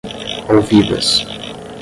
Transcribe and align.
ouvidas 0.49 1.07